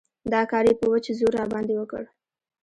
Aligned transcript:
دا 0.33 0.41
کار 0.51 0.63
يې 0.69 0.73
په 0.79 0.85
وچ 0.91 1.05
زور 1.19 1.31
راباندې 1.39 1.75
وکړ. 1.77 2.03